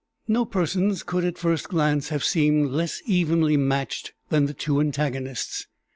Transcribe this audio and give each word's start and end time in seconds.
No 0.27 0.45
persons 0.45 1.03
could 1.03 1.23
at 1.23 1.37
first 1.37 1.69
glance 1.69 2.09
have 2.09 2.23
seemed 2.23 2.71
less 2.71 3.03
evenly 3.05 3.55
matched 3.55 4.13
than 4.29 4.47
the 4.47 4.53
two 4.55 4.79
antagonists. 4.81 5.67